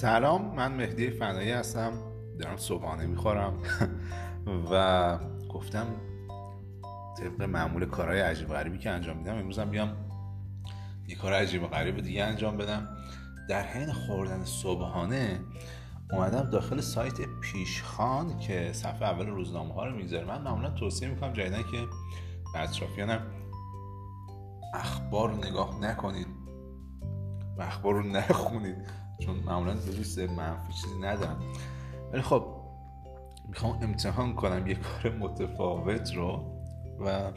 سلام 0.00 0.54
من 0.54 0.72
مهدی 0.72 1.10
فنایی 1.10 1.50
هستم. 1.50 1.92
دارم 2.38 2.56
صبحانه 2.56 3.06
می‌خورم. 3.06 3.58
و 4.72 5.18
گفتم 5.48 5.86
طبق 7.18 7.42
معمول 7.42 7.84
کارهای 7.84 8.20
عجیب 8.20 8.48
غریبی 8.48 8.78
که 8.78 8.90
انجام 8.90 9.16
میدم 9.16 9.34
امروزم 9.34 9.70
بیام 9.70 9.96
یه 11.08 11.16
کار 11.16 11.32
عجیب 11.32 11.66
غریب 11.66 12.00
دیگه 12.00 12.24
انجام 12.24 12.56
بدم. 12.56 12.88
در 13.48 13.62
حین 13.62 13.92
خوردن 13.92 14.44
صبحانه 14.44 15.40
اومدم 16.12 16.50
داخل 16.50 16.80
سایت 16.80 17.20
پیشخان 17.40 18.38
که 18.38 18.70
صفحه 18.72 19.02
اول 19.02 19.26
روزنامه 19.26 19.74
ها 19.74 19.86
رو 19.86 19.96
می‌ذاره 19.96 20.24
من 20.24 20.42
معمولا 20.42 20.70
توصیه 20.70 21.08
می‌کنم 21.08 21.32
جدیدن 21.32 21.62
که 21.62 21.86
به 22.52 22.62
اطرافیانم 22.62 23.20
اخبار 24.74 25.34
نگاه 25.34 25.80
نکنید 25.80 26.26
و 27.58 27.62
اخبار 27.62 27.94
رو 27.94 28.02
نخونید. 28.02 29.09
چون 29.20 29.36
معمولا 29.36 29.74
دوست 29.74 30.18
منفی 30.18 30.72
چیزی 30.72 30.98
ندارم. 31.00 31.42
ولی 32.12 32.22
خب 32.22 32.46
می‌خوام 33.48 33.78
امتحان 33.82 34.34
کنم 34.34 34.66
یه 34.66 34.74
کار 34.74 35.12
متفاوت 35.12 36.14
رو 36.14 36.60
و 37.00 37.32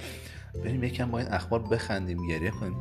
بریم 0.64 0.84
یکم 0.84 1.12
با 1.12 1.20
این 1.20 1.28
اخبار 1.28 1.60
بخندیم 1.60 2.28
گریه 2.28 2.52
کنیم. 2.52 2.76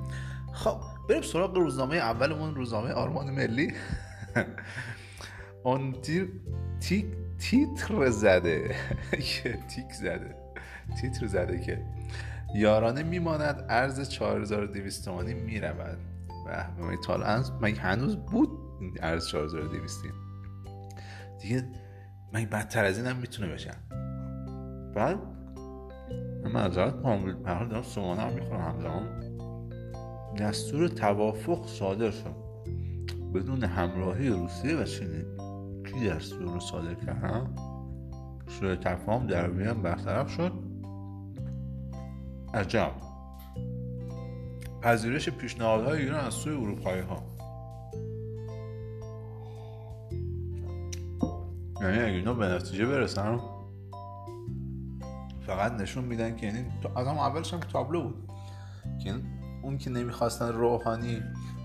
خب 0.52 0.77
بریم 1.09 1.23
سراغ 1.23 1.57
روزنامه 1.57 1.96
اولمون 1.96 2.55
روزنامه 2.55 2.93
آرمان 2.93 3.30
ملی. 3.30 3.73
اون 5.65 5.93
تیک 6.80 7.07
تیتر 7.38 8.10
زده. 8.10 8.77
تیک 9.69 9.93
زده. 9.93 10.37
تیتر 11.01 11.27
زده 11.27 11.60
که 11.60 11.84
یارانه 12.55 13.02
میماند 13.02 13.66
ارز 13.69 14.09
4200 14.09 15.05
تومانی 15.05 15.34
می‌رود. 15.34 15.98
و 16.46 16.66
به 16.88 16.96
تال 17.05 17.43
من 17.60 17.74
هنوز 17.74 18.16
بود 18.16 18.62
ارز 19.02 19.29
4200 19.29 20.05
دیگه 21.41 21.69
من 22.33 22.45
بدتر 22.45 22.85
از 22.85 22.99
اینم 22.99 23.16
می‌تونه 23.16 23.49
بشن 23.49 23.77
بعد 24.95 25.19
من 26.45 26.52
معذرت 26.52 27.02
کامل 27.02 27.35
من 27.35 27.69
دارم 27.69 27.83
سمانه 27.83 28.21
هم 28.21 28.33
می‌خورم 28.33 28.61
همزمان 28.61 29.23
دستور 30.35 30.89
توافق 30.89 31.66
صادر 31.66 32.11
شد. 32.11 32.35
بدون 33.35 33.65
همراهی 33.65 34.29
روسیه 34.29 34.77
و 34.77 34.85
چینی. 34.85 35.24
کی 35.85 36.09
دستور 36.09 36.43
رو 36.43 36.61
صادر 36.61 36.95
کرد 36.95 37.59
سوی 38.49 38.77
تفاهم 38.77 39.27
در 39.27 39.51
وین 39.51 39.83
برطرف 39.83 40.30
شد. 40.30 40.52
عجب. 42.55 42.93
پذیرش 44.83 45.29
پیشنهادهای 45.29 46.02
ایران 46.02 46.24
از 46.24 46.35
سوی 46.35 46.57
اروپایی 46.57 47.02
ها 47.02 47.32
یعنی 51.83 51.99
اگه 51.99 52.16
اینا 52.16 52.35
به 52.35 52.47
نتیجه 52.47 52.87
برسن؟ 52.87 53.41
فقط 55.47 55.73
نشون 55.73 56.05
میدن 56.05 56.37
که 56.37 56.47
یعنی 56.47 56.65
از 56.97 57.07
هم 57.07 57.19
اولش 57.19 57.55
هم 57.55 57.61
تابلو 57.61 58.02
بود. 58.02 58.29
که 59.05 59.15
اون 59.63 59.79
که 59.79 59.91
نمی‌خواستن 59.91 60.52
روحانی 60.52 61.23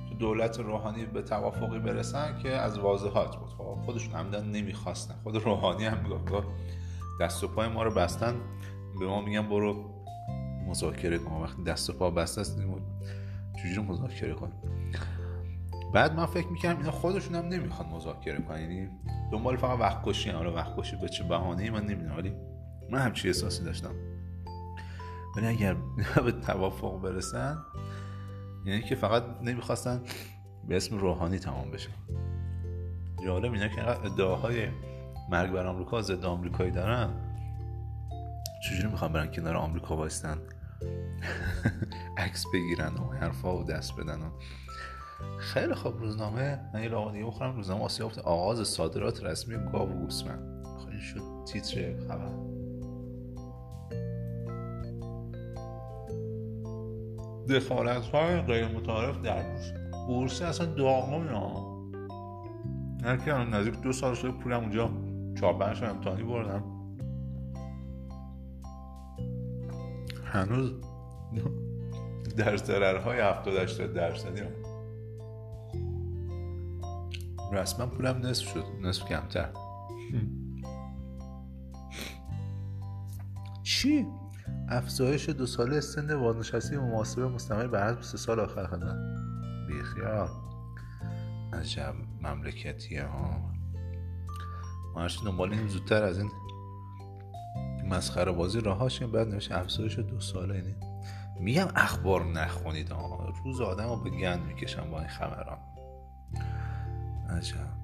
تو 0.10 0.16
دولت 0.16 0.60
روحانی 0.60 1.06
به 1.06 1.22
توافقی 1.22 1.80
برسن 1.80 2.40
که 2.44 2.50
از 2.50 2.80
واضحات 2.80 3.36
بود. 3.36 3.50
خب 3.50 3.78
خودشون 3.86 4.14
همدن 4.14 4.46
نمی‌خواستن. 4.46 5.16
خود 5.24 5.38
روحانی 5.38 5.86
هم 5.86 5.98
می‌گفت 6.04 6.48
دست 7.22 7.44
و 7.44 7.48
پای 7.48 7.68
ما 7.68 7.84
رو 7.84 7.92
بستن. 7.92 8.36
به 9.00 9.08
ما 9.08 9.22
میگن 9.22 9.50
برو 9.50 10.04
مذاکره 10.68 11.18
کن. 11.18 11.42
وقتی 11.42 11.64
دست 11.64 11.90
و 11.90 11.94
پا 11.94 12.10
بسته 12.10 12.42
است 12.42 12.58
چجوری 13.58 13.88
مذاکره 13.88 14.34
کن؟ 14.34 14.52
بعد 15.98 16.16
من 16.16 16.26
فکر 16.26 16.48
می‌کنم 16.48 16.78
اینا 16.78 16.92
خودشون 16.92 17.36
هم 17.36 17.46
نمی‌خوان 17.46 17.90
مذاکره 17.90 18.42
کنن. 18.42 18.62
یعنی 18.62 18.90
دنبال 19.32 19.58
فقط 19.58 19.80
وقت 19.80 20.04
کشی 20.06 20.30
حالا 20.30 20.54
وقت 20.54 20.80
کشی 20.80 20.96
به 20.96 21.10
چه 21.10 21.24
بهانه‌ای 21.24 21.70
من 21.70 21.86
نمی‌دونم. 21.86 22.18
ولی 22.18 22.34
من 22.90 23.00
همچی 23.00 23.28
احساسی 23.28 23.64
داشتم. 23.64 23.96
ولی 25.38 25.48
اگر 25.48 25.76
به 26.26 26.32
توافق 26.32 27.02
برسن 27.02 27.58
یعنی 28.66 28.82
که 28.82 28.96
فقط 28.96 29.24
نمی‌خواستن 29.42 30.02
به 30.68 30.78
اسم 30.78 30.98
روحانی 30.98 31.40
تمام 31.40 31.72
بشه. 31.72 31.90
جالب 33.26 33.54
اینا 33.54 33.68
که 33.68 33.90
ادعاهای 33.90 34.68
مرگ 35.30 35.52
بر 35.52 35.66
آمریکا 35.66 36.02
ضد 36.02 36.26
آمریکایی 36.26 36.72
دارن. 36.72 37.10
چجوری 38.70 38.92
می‌خوان 38.92 39.14
برن 39.14 39.32
کنار 39.32 39.56
آمریکا 39.56 39.96
بایستن 39.96 40.38
عکس 42.18 42.46
بگیرن 42.54 42.94
و 42.94 43.14
حرفا 43.14 43.58
و 43.58 43.64
دست 43.64 43.96
بدن 44.00 44.22
و 44.22 44.30
خیلی 45.40 45.74
خوب 45.74 46.00
روزنامه. 46.00 46.60
من 46.74 46.84
یه 46.84 46.90
دیگه 47.12 47.26
بخورم. 47.26 47.56
روزنامه 47.56 47.84
آسیا 47.84 48.12
آغاز 48.24 48.68
صادرات 48.68 49.24
رسمی 49.24 49.56
گاو 49.72 49.90
و 49.90 50.10
خیلی 50.86 51.02
شد 51.02 51.22
تیتر 51.46 52.00
خبر. 52.08 52.58
دخالت 57.50 58.06
های 58.06 58.42
غیر 58.42 58.68
متعارف 58.68 59.22
در 59.22 59.44
بورس. 59.44 59.72
بورس 60.08 60.42
اصلا 60.42 60.68
داغم 60.68 61.28
هر 63.04 63.18
که 63.18 63.32
نزدیک 63.34 63.82
دو 63.82 63.92
سال 63.92 64.16
شده 64.16 64.32
پولم 64.32 64.60
اونجا 64.60 64.90
چهار 65.40 65.54
امتحانی 65.90 66.24
بردم. 66.24 66.64
هنوز 70.26 70.72
در 72.38 72.58
ضررهای 72.58 73.20
70 73.20 73.58
80 73.58 73.94
درصدی 73.94 74.42
هم. 74.42 74.67
رسما 77.52 77.86
پولم 77.86 78.26
نصف 78.26 78.54
شد 78.54 78.66
نصف 78.82 79.06
کمتر. 79.06 79.50
چی؟ 83.64 84.06
افزایش 84.70 85.30
دو 85.30 85.46
ساله 85.46 85.80
سن 85.80 86.20
بازنشستی 86.20 86.78
محاسبه 86.78 87.28
مستمر 87.28 87.68
به 87.68 87.82
حسب 87.82 88.02
سه 88.02 88.18
سال 88.18 88.40
آخر 88.40 88.68
خدمت. 88.68 88.98
بیخیال. 89.68 90.30
عجب 91.54 91.94
مملکتیه 92.22 93.06
ها. 93.06 93.42
ما 94.96 95.08
دنبال 95.26 95.54
این 95.54 95.68
زودتر 95.68 96.04
از 96.04 96.20
این 96.20 96.32
مسخره 97.90 98.32
بازی 98.32 98.62
راهاشیم 98.62 99.12
بعد 99.12 99.28
نمیشه 99.28 99.58
افزایش 99.58 100.00
دو 100.00 100.20
ساله 100.20 100.56
اینه 100.56 100.76
میگم 101.40 101.68
اخبار 101.76 102.26
نخونید 102.26 102.90
ها. 102.90 103.34
روز 103.44 103.62
آدم 103.62 103.90
رو 103.90 103.96
به 104.04 104.10
گند 104.10 104.46
می‌کشم 104.46 104.92
با 104.92 105.00
این 105.00 105.10
خبران 105.10 105.47
عجب 107.38 107.78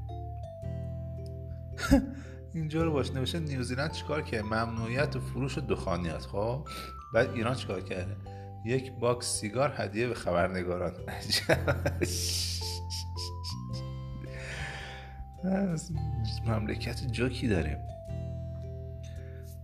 اینجا 2.53 2.83
رو 2.83 2.91
باش 2.91 3.11
نوشته 3.11 3.39
نیوزیلند 3.39 3.91
چیکار 3.91 4.21
که 4.21 4.41
ممنوعیت 4.41 5.19
فروش 5.19 5.57
دخانیات. 5.57 6.21
خب 6.21 6.67
بعد 7.13 7.29
ایران 7.33 7.55
چیکار 7.55 7.81
کرده؟ 7.81 8.17
یک 8.65 8.91
باکس 8.91 9.39
سیگار 9.39 9.73
هدیه 9.77 10.07
به 10.07 10.13
خبرنگاران. 10.13 10.93
مملکت 16.47 17.07
جوکی 17.11 17.47
داریم. 17.47 17.77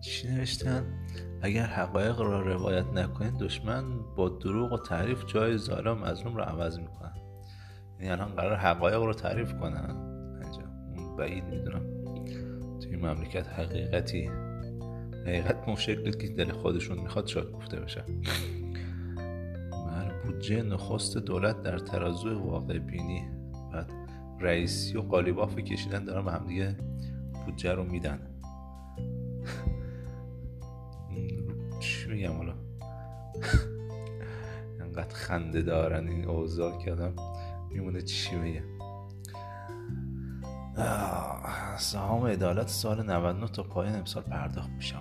چی 0.01 0.27
نوشتن؟ 0.27 0.85
اگر 1.41 1.65
حقایق 1.65 2.19
را 2.21 2.41
روایت 2.41 2.85
نکنید 2.85 3.37
دشمن 3.37 4.15
با 4.15 4.29
دروغ 4.29 4.73
و 4.73 4.77
تحریف 4.77 5.25
جای 5.25 5.57
ظالم 5.57 5.97
مظلوم 5.97 6.35
رو 6.35 6.43
عوض 6.43 6.79
می‌کنن. 6.79 7.28
یعنی 7.99 8.11
الان 8.11 8.35
قراره 8.35 8.55
حقایق 8.55 9.03
رو 9.03 9.13
تعریف 9.13 9.53
کنن. 9.53 10.05
بعید 11.17 11.43
می‌دونم. 11.43 11.81
توی 12.79 12.95
مملکت 12.95 13.47
حقیقتی. 13.47 14.29
حقیقت 15.25 15.63
اون 15.67 15.75
شکلی 15.75 16.11
که 16.11 16.27
دل 16.27 16.51
خودشون 16.51 16.99
می‌خواد 16.99 17.27
شاید 17.27 17.51
گفته 17.51 17.79
بشه. 17.79 18.03
بودجه 20.29 20.63
نخست 20.63 21.17
دولت 21.17 21.63
در 21.63 21.77
ترازو 21.77 22.39
واقع 22.39 22.79
بینی 22.79 23.29
بعد 23.73 23.91
رئیسی 24.39 24.97
و 24.97 25.01
قالیباف 25.01 25.59
کشیدن 25.59 26.05
دارن 26.05 26.25
به 26.25 26.31
همدیگه 26.31 26.77
بودجه 27.45 27.73
رو 27.73 27.83
میدن. 27.83 28.19
چی 31.79 32.09
میگم 32.09 32.31
حالا؟ 32.31 32.53
انقدر 34.81 35.13
خنده 35.13 35.61
دارن 35.61 36.07
این 36.07 36.25
اوضاع 36.25 36.77
که 36.77 36.95
میمونه 37.71 38.01
چی 38.01 38.35
میگه؟ 38.35 38.63
سهام 41.77 42.25
عدالت 42.25 42.67
سال 42.67 43.05
99 43.05 43.47
تا 43.47 43.63
پایان 43.63 43.95
امسال 43.95 44.23
پرداخت 44.23 44.69
میشه. 44.69 44.95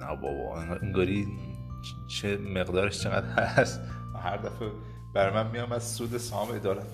نه 0.00 0.16
بابا 0.16 0.60
انگاری 0.82 1.28
چه 2.08 2.36
مقدارش 2.36 3.00
چقدر 3.00 3.44
هست؟ 3.44 3.80
هر 4.22 4.36
دفعه 4.36 4.70
بر 5.14 5.30
من 5.30 5.50
میام 5.50 5.72
از 5.72 5.84
سود 5.84 6.18
سهام 6.18 6.52
عدالت. 6.52 6.84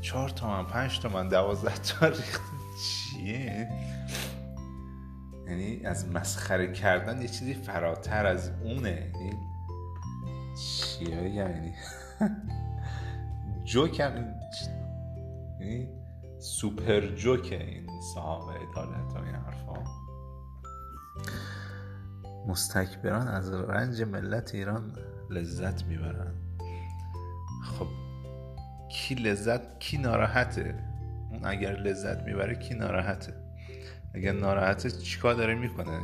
چهار 0.00 0.28
تومن 0.28 0.64
پنج 0.64 0.98
تومن 0.98 1.28
دوازده 1.28 1.78
تا 1.78 2.06
ریخت. 2.06 2.40
چیه؟ 2.84 3.68
یعنی 5.46 5.86
از 5.86 6.08
مسخره 6.08 6.72
کردن 6.72 7.22
یه 7.22 7.28
چیزی 7.28 7.54
فراتر 7.54 8.26
از 8.26 8.50
اونه. 8.62 9.12
یعنی 9.14 9.38
چیه؟ 10.56 11.30
یعنی 11.30 11.74
جوکم 13.64 14.12
یعنی 15.60 15.88
سوپر 16.38 17.00
جوک 17.00 17.52
این 17.52 17.86
صاحب 18.14 18.50
عدالت 18.50 19.12
و 19.14 19.18
این 19.18 19.34
حرفا. 19.34 19.84
مستکبران 22.46 23.28
از 23.28 23.52
رنج 23.52 24.02
ملت 24.02 24.54
ایران 24.54 24.92
لذت 25.30 25.84
می‌برن. 25.84 26.34
خب 27.64 27.86
کی 28.90 29.14
لذت 29.14 29.80
کی 29.80 29.98
ناراحته؟ 29.98 30.74
اون 31.30 31.40
اگر 31.44 31.72
لذت 31.76 32.22
می‌بره 32.22 32.54
کی 32.54 32.74
ناراحته؟ 32.74 33.34
اگر 34.14 34.32
ناراحته 34.32 34.90
چیکار 34.90 35.34
داره 35.34 35.54
می‌کنه؟ 35.54 36.00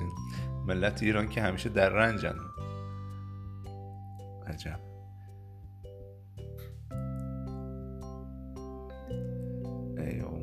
ملت 0.67 1.03
ایران 1.03 1.29
که 1.29 1.43
همیشه 1.43 1.69
در 1.69 1.89
رنجن. 1.89 2.35
عجب. 4.47 4.90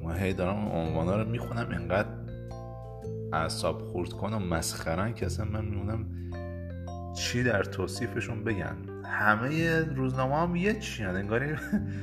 من 0.08 0.18
هی 0.18 0.34
دارم 0.34 0.68
عنوانا 0.68 1.22
رو 1.22 1.30
می‌خونم 1.30 1.70
اینقدر 1.70 2.10
اعصاب 3.34 3.82
خورد 3.82 4.10
کنم 4.10 4.44
مسخرن 4.44 5.14
که 5.14 5.26
اصلا 5.26 5.46
من 5.46 5.66
میمونم 5.66 6.06
چی 7.14 7.44
در 7.44 7.64
توصیفشون 7.64 8.44
بگن. 8.44 8.78
همه 9.06 9.80
روزنامه 9.84 10.36
هم 10.36 10.56
یه 10.56 10.80
چی 10.80 11.04
انگاری 11.04 11.56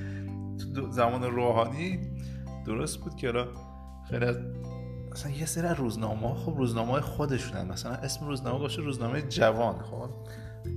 تو 0.75 0.91
زمان 0.91 1.23
روحانی 1.23 2.01
درست 2.67 2.99
بود 2.99 3.17
که 3.17 3.33
خیلی 4.11 4.25
از 4.25 4.37
مثلا 5.13 5.33
یه 5.33 5.47
سری 5.47 5.75
روزنامه 5.75 6.35
خب 6.35 6.55
روزنامه 6.57 6.91
های 6.93 7.01
خودشونن. 7.01 7.69
مثلا 7.69 7.93
اسم 7.93 8.27
روزنامه 8.27 8.59
باشه 8.59 8.83
روزنامه 8.83 9.23
جوان 9.23 9.79
خب؟ 9.79 10.11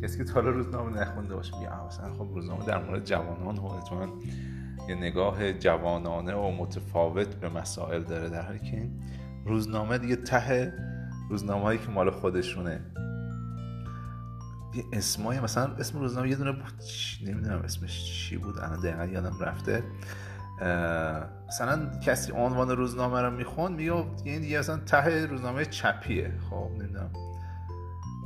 کسی 0.04 0.18
که 0.18 0.24
تا 0.24 0.40
روزنامه 0.40 1.02
نخونده 1.02 1.36
باشه 1.36 1.54
یا 1.62 1.86
مثلا 1.88 2.14
خب 2.14 2.28
روزنامه 2.34 2.66
در 2.66 2.84
مورد 2.84 3.06
جوانان 3.06 3.58
و 3.58 3.68
یه 4.90 4.96
نگاه 4.96 5.54
جوانانه 5.54 6.34
و 6.34 6.52
متفاوت 6.52 7.36
به 7.36 7.50
مسائل 7.50 8.04
داره 8.04 8.30
در 8.30 8.42
حالی 8.42 8.60
که 8.60 8.90
روزنامه 9.46 9.98
دیگه 9.98 10.16
ته 10.16 10.74
روزنامه 11.30 11.64
هایی 11.64 11.80
که 11.80 11.90
مال 11.90 12.10
خودشونه. 12.10 12.82
یه 14.76 14.84
اسمای 14.94 15.40
مثلا 15.40 15.74
اسم 15.74 16.00
روزنامه 16.00 16.30
یه 16.30 16.36
دونه 16.36 16.52
بود 16.52 16.74
نمی‌دونم 17.26 17.62
اسمش 17.62 18.06
چی 18.06 18.38
بود 18.38 18.60
الان 18.60 18.80
دقیقا 18.82 19.06
یادم 19.06 19.40
رفته. 19.40 19.84
مثلا 21.48 22.00
کسی 22.00 22.32
عنوان 22.32 22.70
روزنامه 22.70 23.22
رو 23.22 23.32
می‌خوند 23.32 23.76
میگه 23.76 23.94
این 24.24 24.42
دیگه 24.42 24.60
اصلا 24.60 24.78
ته 24.78 25.26
روزنامه 25.26 25.66
چپیه. 25.66 26.34
خب 26.50 26.70
نمی‌دونم. 26.80 27.10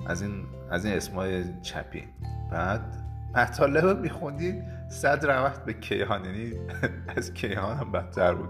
از 0.08 0.22
این 0.22 0.46
از 0.72 0.86
این 0.86 0.96
اسمای 0.96 1.62
چپی. 1.62 2.04
بعد 2.52 3.11
مطالب 3.36 4.00
میخوندی 4.00 4.62
صد 4.90 5.26
روت 5.26 5.66
به 5.66 5.74
کیهان 5.74 6.26
یعنی 6.26 6.54
از 7.18 7.34
کیهان 7.34 7.78
هم 7.78 7.92
بدتر 7.92 8.36
بود. 8.36 8.50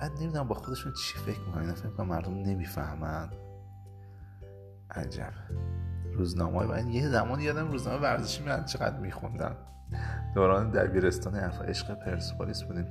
بعد 0.00 0.12
نمی‌دونم 0.20 0.48
با 0.48 0.54
خودشون 0.54 0.92
چی 0.92 1.18
فکر 1.18 1.40
می‌کنن. 1.40 1.72
فکر 1.72 1.88
کنم 1.88 2.06
مردم 2.06 2.34
نمی‌فهمن. 2.34 3.30
عجب. 4.90 5.32
روزنامه 6.12 6.66
من 6.66 6.88
یه 6.88 7.08
زمان 7.08 7.40
یادم 7.40 7.70
روزنامه 7.70 8.02
ورزشی 8.02 8.44
من 8.44 8.64
چقدر 8.64 8.98
میخوندم. 8.98 9.56
دوران 10.34 10.70
دبیرستان 10.70 11.34
حرف 11.34 11.62
عشق 11.62 11.94
پرسپولیس 11.94 12.62
بودیم. 12.62 12.86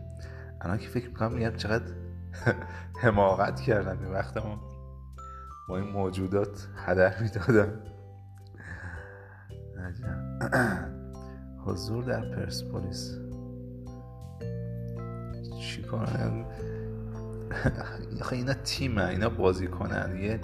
الان 0.61 0.77
که 0.77 0.87
فکر 0.87 1.07
می‌کنم 1.07 1.33
میگم 1.33 1.55
چقدر 1.55 1.93
حماقت 3.03 3.61
کردم 3.61 3.99
این 4.03 4.11
وقتم 4.11 4.59
با 5.69 5.77
این 5.77 5.89
موجودات 5.89 6.67
هدر 6.75 7.21
می‌دادم. 7.21 7.94
حضور 11.65 12.03
در 12.03 12.35
پرسپولیس. 12.35 13.17
چی 15.59 15.83
کنن 15.83 16.45
اینا 18.31 18.53
تیمه 18.53 19.05
اینا 19.05 19.29
بازی 19.29 19.67
کنن 19.67 20.17
یه 20.21 20.39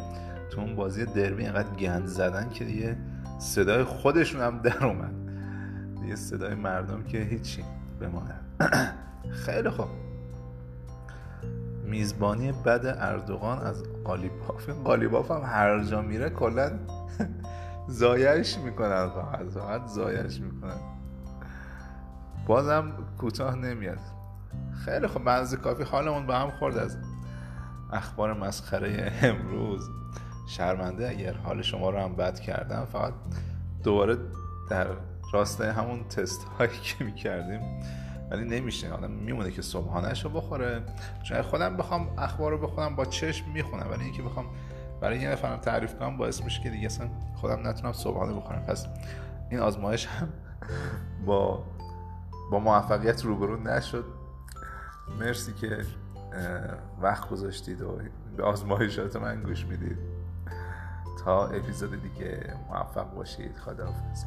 تو 0.52 0.62
اون 0.62 0.76
بازی 0.76 1.06
دربی 1.06 1.44
اینقدر 1.44 1.76
گند 1.76 2.06
زدن 2.06 2.50
که 2.50 2.66
دیگه 2.66 2.98
صدای 3.40 3.84
خودشون 3.84 4.42
هم 4.42 4.58
در 4.58 4.86
اومد. 4.86 5.14
دیگه 6.02 6.16
صدای 6.16 6.56
مردم 6.56 7.04
که 7.04 7.18
هیچی 7.18 7.64
بمانه 8.00 8.36
خیلی 9.46 9.70
خوب. 9.70 9.88
میزبانی 11.86 12.52
بد 12.52 12.98
اردوغان 13.00 13.60
از 13.60 13.84
قالیباف. 14.04 14.70
قالیباف 14.70 15.32
هم 15.32 15.42
هر 15.46 15.84
جا 15.84 16.02
میره 16.02 16.30
کلا 16.30 16.72
زایش 17.88 18.58
می‌کنن 18.58 19.10
فقط 19.10 19.48
فقط 19.48 19.86
زایش 19.86 20.40
می‌کنن. 20.40 20.80
بازم 22.48 22.92
کوتاه 23.18 23.56
نمیاد. 23.56 24.00
خیلی 24.86 25.08
خب 25.08 25.24
بعضی 25.24 25.58
کافی 25.58 25.84
حالمون 25.84 26.28
به 26.28 26.36
هم 26.36 26.50
خورد 26.50 26.78
از 26.78 26.98
اخبار 27.94 28.34
مسخره 28.34 29.12
امروز. 29.22 29.90
شرمنده 30.48 31.10
اگر 31.10 31.34
حال 31.34 31.62
شما 31.62 31.90
رو 31.90 32.00
هم 32.00 32.16
بد 32.16 32.40
کردم 32.40 32.86
فقط 32.86 33.14
دوباره 33.84 34.18
در 34.70 34.88
راستای 35.34 35.70
همون 35.70 36.04
تست 36.04 36.44
هایی 36.44 36.80
که 36.84 37.04
می‌کردیم. 37.04 37.62
ولی 38.32 38.60
نمیشه 38.60 38.94
آدم 38.94 39.12
میمونه 39.12 39.52
که 39.52 39.62
صبحانهش 39.62 40.24
رو 40.24 40.30
بخوره. 40.30 40.82
چون 41.24 41.42
خودم 41.42 41.78
بخوام 41.78 42.10
اخبار 42.18 42.52
رو 42.52 42.58
بخونم 42.58 42.96
با 42.96 43.06
چشم 43.06 43.52
می‌خونم 43.52 43.88
ولی 43.92 44.04
اینکه 44.04 44.22
بخوام 44.22 44.46
برای 45.02 45.20
یه 45.20 45.30
نفرم 45.30 45.58
تعریف 45.58 45.96
کنم 45.96 46.18
باعث 46.18 46.44
میشه 46.44 46.62
که 46.62 46.70
دیگه 46.70 46.86
اصلا 46.86 47.10
خودم 47.36 47.68
نتونم 47.68 47.94
صبحانه 47.94 48.34
بخورم 48.34 48.66
پس 48.66 48.88
این 49.50 49.60
آزمایش 49.60 50.08
هم 50.08 50.30
با 51.26 51.64
با 52.52 52.60
موفقیت 52.60 53.26
روبرو 53.26 53.64
نشد. 53.64 54.06
مرسی 55.20 55.54
که 55.54 55.78
وقت 57.02 57.30
گذاشتید 57.30 57.82
و 57.82 57.98
به 58.38 58.44
آزمایشات 58.44 59.16
من 59.16 59.44
گوش 59.44 59.66
می‌دید. 59.66 59.98
تا 61.26 61.48
اپیزود 61.48 62.02
دیگه 62.02 62.54
موفق 62.70 63.14
باشید. 63.14 63.58
خداحافظ. 63.58 64.26